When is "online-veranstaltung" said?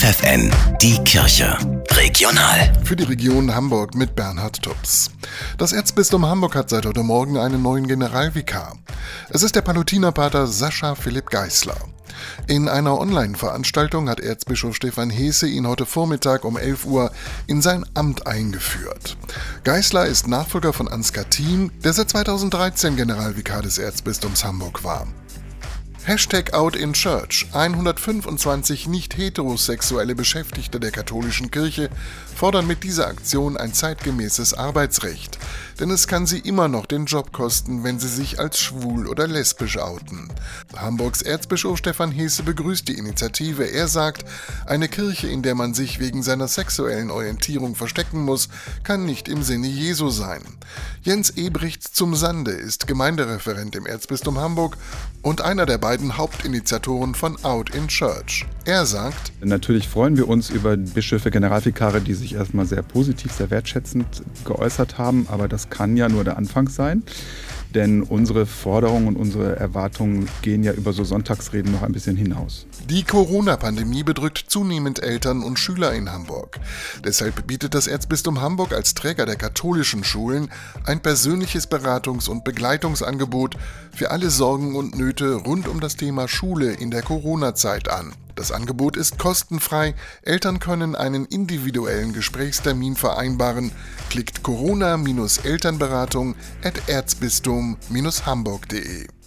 12.98-14.08